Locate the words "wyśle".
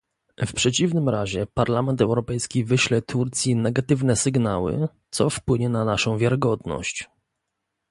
2.63-3.01